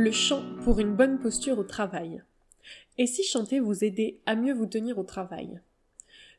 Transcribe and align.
Le 0.00 0.12
chant 0.12 0.44
pour 0.62 0.78
une 0.78 0.94
bonne 0.94 1.18
posture 1.18 1.58
au 1.58 1.64
travail. 1.64 2.22
Et 2.98 3.08
si 3.08 3.24
chanter 3.24 3.58
vous 3.58 3.82
aidait 3.82 4.20
à 4.26 4.36
mieux 4.36 4.54
vous 4.54 4.66
tenir 4.66 4.96
au 4.96 5.02
travail? 5.02 5.60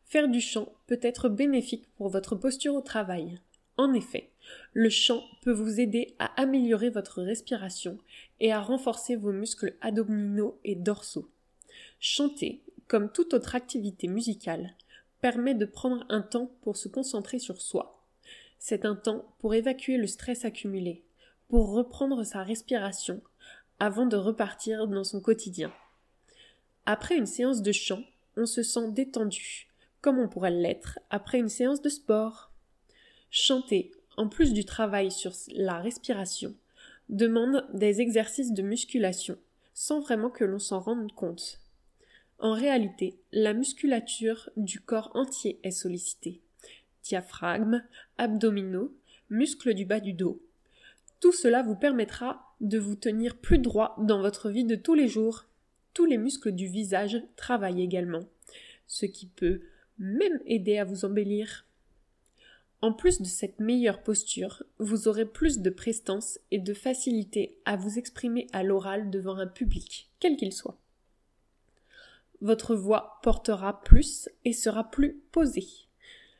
Faire 0.05 0.29
du 0.29 0.39
chant 0.39 0.71
peut 0.87 0.99
être 1.01 1.27
bénéfique 1.27 1.83
pour 1.97 2.07
votre 2.07 2.35
posture 2.35 2.73
au 2.73 2.79
travail. 2.79 3.37
En 3.75 3.91
effet, 3.93 4.29
le 4.71 4.89
chant 4.89 5.25
peut 5.41 5.51
vous 5.51 5.81
aider 5.81 6.15
à 6.19 6.27
améliorer 6.41 6.89
votre 6.89 7.21
respiration 7.21 7.97
et 8.39 8.53
à 8.53 8.61
renforcer 8.61 9.17
vos 9.17 9.33
muscles 9.33 9.75
abdominaux 9.81 10.57
et 10.63 10.75
dorsaux. 10.75 11.27
Chanter, 11.99 12.63
comme 12.87 13.11
toute 13.11 13.33
autre 13.33 13.55
activité 13.55 14.07
musicale, 14.07 14.73
permet 15.19 15.53
de 15.53 15.65
prendre 15.65 16.05
un 16.07 16.21
temps 16.21 16.49
pour 16.61 16.77
se 16.77 16.87
concentrer 16.87 17.39
sur 17.39 17.61
soi. 17.61 18.05
C'est 18.57 18.85
un 18.85 18.95
temps 18.95 19.35
pour 19.39 19.53
évacuer 19.53 19.97
le 19.97 20.07
stress 20.07 20.45
accumulé, 20.45 21.03
pour 21.49 21.73
reprendre 21.73 22.23
sa 22.23 22.41
respiration 22.41 23.21
avant 23.79 24.05
de 24.05 24.17
repartir 24.17 24.87
dans 24.87 25.03
son 25.03 25.21
quotidien. 25.21 25.73
Après 26.85 27.15
une 27.17 27.25
séance 27.25 27.61
de 27.61 27.71
chant, 27.71 28.03
on 28.35 28.45
se 28.45 28.63
sent 28.63 28.91
détendu, 28.91 29.67
comme 30.01 30.19
on 30.19 30.27
pourrait 30.27 30.51
l'être 30.51 30.99
après 31.09 31.39
une 31.39 31.49
séance 31.49 31.81
de 31.81 31.89
sport. 31.89 32.51
Chanter, 33.29 33.91
en 34.17 34.27
plus 34.27 34.53
du 34.53 34.65
travail 34.65 35.11
sur 35.11 35.31
la 35.53 35.79
respiration, 35.79 36.55
demande 37.09 37.65
des 37.73 38.01
exercices 38.01 38.53
de 38.53 38.61
musculation, 38.61 39.37
sans 39.73 39.99
vraiment 40.01 40.29
que 40.29 40.43
l'on 40.43 40.59
s'en 40.59 40.79
rende 40.79 41.11
compte. 41.13 41.59
En 42.39 42.53
réalité, 42.53 43.19
la 43.31 43.53
musculature 43.53 44.49
du 44.55 44.79
corps 44.79 45.11
entier 45.13 45.59
est 45.63 45.71
sollicitée. 45.71 46.41
Diaphragme, 47.03 47.83
abdominaux, 48.17 48.95
muscles 49.29 49.73
du 49.73 49.85
bas 49.85 49.99
du 49.99 50.13
dos. 50.13 50.41
Tout 51.19 51.33
cela 51.33 51.63
vous 51.63 51.75
permettra 51.75 52.48
de 52.61 52.77
vous 52.77 52.95
tenir 52.95 53.37
plus 53.37 53.59
droit 53.59 53.95
dans 53.99 54.21
votre 54.21 54.49
vie 54.49 54.65
de 54.65 54.75
tous 54.75 54.93
les 54.93 55.07
jours. 55.07 55.45
Tous 55.93 56.05
les 56.05 56.17
muscles 56.17 56.51
du 56.51 56.67
visage 56.67 57.21
travaillent 57.35 57.81
également, 57.81 58.23
ce 58.87 59.05
qui 59.05 59.25
peut 59.25 59.61
même 59.97 60.39
aider 60.45 60.77
à 60.77 60.85
vous 60.85 61.05
embellir. 61.05 61.65
En 62.81 62.93
plus 62.93 63.21
de 63.21 63.27
cette 63.27 63.59
meilleure 63.59 64.03
posture, 64.03 64.63
vous 64.77 65.09
aurez 65.09 65.25
plus 65.25 65.59
de 65.59 65.69
prestance 65.69 66.39
et 66.51 66.59
de 66.59 66.73
facilité 66.73 67.59
à 67.65 67.75
vous 67.75 67.99
exprimer 67.99 68.47
à 68.53 68.63
l'oral 68.63 69.09
devant 69.09 69.35
un 69.35 69.47
public, 69.47 70.09
quel 70.19 70.37
qu'il 70.37 70.53
soit. 70.53 70.79
Votre 72.41 72.75
voix 72.75 73.19
portera 73.21 73.81
plus 73.81 74.29
et 74.45 74.53
sera 74.53 74.89
plus 74.89 75.21
posée. 75.31 75.67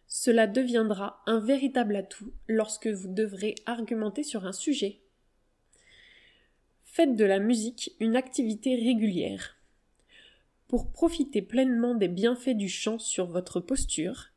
Cela 0.08 0.48
deviendra 0.48 1.22
un 1.28 1.40
véritable 1.40 1.98
atout 1.98 2.32
lorsque 2.48 2.88
vous 2.88 3.10
devrez 3.10 3.56
argumenter 3.66 4.24
sur 4.24 4.46
un 4.46 4.54
sujet. 4.54 5.02
Faites 6.92 7.16
de 7.16 7.24
la 7.24 7.38
musique 7.38 7.96
une 8.00 8.16
activité 8.16 8.76
régulière. 8.76 9.56
Pour 10.68 10.92
profiter 10.92 11.44
pleinement 11.44 11.94
des 11.94 12.08
bienfaits 12.08 12.58
du 12.58 12.68
chant 12.68 12.98
sur 12.98 13.28
votre 13.28 13.60
posture, 13.60 14.30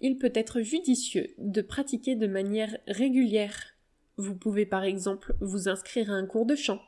il 0.00 0.18
peut 0.18 0.32
être 0.34 0.62
judicieux 0.62 1.32
de 1.38 1.62
pratiquer 1.62 2.16
de 2.16 2.26
manière 2.26 2.76
régulière. 2.88 3.76
Vous 4.16 4.34
pouvez 4.34 4.66
par 4.66 4.82
exemple 4.82 5.36
vous 5.40 5.68
inscrire 5.68 6.10
à 6.10 6.14
un 6.14 6.26
cours 6.26 6.44
de 6.44 6.56
chant. 6.56 6.82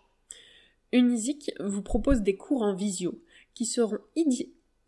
Unizik 0.90 1.52
vous 1.60 1.82
propose 1.82 2.22
des 2.22 2.36
cours 2.36 2.62
en 2.62 2.74
visio 2.74 3.22
qui 3.54 3.66
seront 3.66 4.00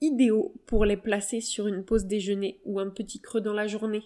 idéaux 0.00 0.54
pour 0.66 0.84
les 0.84 0.96
placer 0.96 1.40
sur 1.40 1.68
une 1.68 1.84
pause 1.84 2.06
déjeuner 2.06 2.60
ou 2.64 2.80
un 2.80 2.90
petit 2.90 3.20
creux 3.20 3.40
dans 3.40 3.54
la 3.54 3.68
journée. 3.68 4.02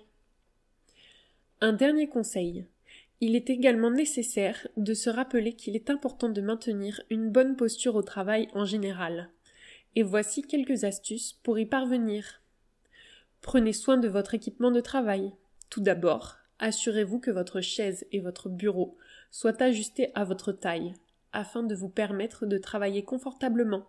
Un 1.62 1.72
dernier 1.72 2.08
conseil. 2.08 2.66
Il 3.20 3.36
est 3.36 3.50
également 3.50 3.90
nécessaire 3.90 4.66
de 4.78 4.94
se 4.94 5.10
rappeler 5.10 5.52
qu'il 5.52 5.76
est 5.76 5.90
important 5.90 6.30
de 6.30 6.40
maintenir 6.40 7.02
une 7.10 7.30
bonne 7.30 7.54
posture 7.54 7.94
au 7.94 8.02
travail 8.02 8.48
en 8.54 8.64
général. 8.64 9.28
Et 9.94 10.02
voici 10.02 10.42
quelques 10.42 10.84
astuces 10.84 11.34
pour 11.42 11.58
y 11.58 11.66
parvenir. 11.66 12.40
Prenez 13.42 13.74
soin 13.74 13.98
de 13.98 14.08
votre 14.08 14.34
équipement 14.34 14.70
de 14.70 14.80
travail. 14.80 15.32
Tout 15.68 15.82
d'abord, 15.82 16.36
assurez-vous 16.60 17.20
que 17.20 17.30
votre 17.30 17.60
chaise 17.60 18.06
et 18.10 18.20
votre 18.20 18.48
bureau 18.48 18.96
soient 19.30 19.62
ajustés 19.62 20.10
à 20.14 20.24
votre 20.24 20.52
taille, 20.52 20.94
afin 21.32 21.62
de 21.62 21.74
vous 21.74 21.90
permettre 21.90 22.46
de 22.46 22.56
travailler 22.56 23.04
confortablement. 23.04 23.86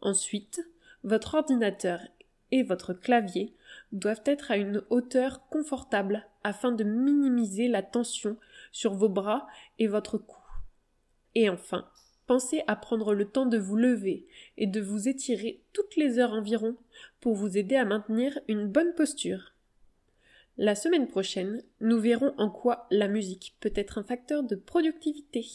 Ensuite, 0.00 0.60
votre 1.02 1.34
ordinateur 1.34 2.00
et 2.50 2.62
votre 2.62 2.92
clavier 2.92 3.54
doivent 3.92 4.22
être 4.24 4.50
à 4.50 4.56
une 4.56 4.82
hauteur 4.90 5.48
confortable 5.48 6.26
afin 6.44 6.72
de 6.72 6.84
minimiser 6.84 7.68
la 7.68 7.82
tension 7.82 8.36
sur 8.72 8.94
vos 8.94 9.08
bras 9.08 9.46
et 9.78 9.86
votre 9.86 10.18
cou. 10.18 10.40
Et 11.34 11.48
enfin, 11.50 11.88
pensez 12.26 12.62
à 12.66 12.76
prendre 12.76 13.14
le 13.14 13.26
temps 13.26 13.46
de 13.46 13.58
vous 13.58 13.76
lever 13.76 14.26
et 14.56 14.66
de 14.66 14.80
vous 14.80 15.08
étirer 15.08 15.62
toutes 15.72 15.96
les 15.96 16.18
heures 16.18 16.32
environ 16.32 16.76
pour 17.20 17.34
vous 17.34 17.56
aider 17.56 17.76
à 17.76 17.84
maintenir 17.84 18.38
une 18.48 18.66
bonne 18.66 18.94
posture. 18.94 19.54
La 20.56 20.74
semaine 20.74 21.06
prochaine, 21.06 21.62
nous 21.80 22.00
verrons 22.00 22.34
en 22.36 22.50
quoi 22.50 22.86
la 22.90 23.08
musique 23.08 23.56
peut 23.60 23.72
être 23.74 23.98
un 23.98 24.02
facteur 24.02 24.42
de 24.42 24.56
productivité. 24.56 25.46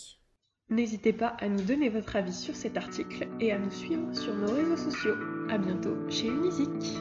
N'hésitez 0.74 1.14
pas 1.14 1.38
à 1.40 1.50
nous 1.50 1.62
donner 1.62 1.90
votre 1.90 2.16
avis 2.16 2.34
sur 2.34 2.56
cet 2.56 2.78
article 2.78 3.28
et 3.40 3.52
à 3.52 3.60
nous 3.60 3.70
suivre 3.70 4.12
sur 4.12 4.34
nos 4.34 4.52
réseaux 4.52 4.76
sociaux. 4.76 5.14
A 5.52 5.60
bientôt 5.60 5.96
chez 6.10 6.28
Unisic. 6.28 6.98